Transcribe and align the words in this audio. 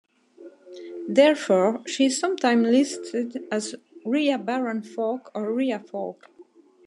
Therefore 1.07 1.83
she 1.85 2.05
is 2.05 2.17
sometime 2.17 2.63
listed 2.63 3.47
as 3.51 3.75
Ria 4.03 4.39
Baran-Falk 4.39 5.29
or 5.35 5.53
Ria 5.53 5.77
Falk. 5.79 6.27